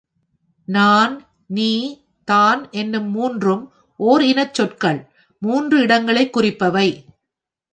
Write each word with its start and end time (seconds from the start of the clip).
நான், 0.67 1.13
நீ, 1.47 1.67
தான் 2.27 2.67
என்னும் 2.71 3.09
மூன்றும் 3.11 3.63
ஓர் 3.99 4.23
இனச் 4.23 4.53
சொற்கள் 4.53 4.99
மூன்று 5.41 5.79
இடங்களைக் 5.79 6.37
குறிப்பவை. 6.37 6.87